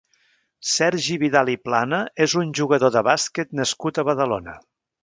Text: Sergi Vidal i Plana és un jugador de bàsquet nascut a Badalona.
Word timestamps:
Sergi 0.69 1.17
Vidal 1.25 1.51
i 1.57 1.57
Plana 1.67 2.01
és 2.27 2.35
un 2.43 2.57
jugador 2.61 2.95
de 2.99 3.07
bàsquet 3.11 3.55
nascut 3.63 4.03
a 4.05 4.09
Badalona. 4.11 4.63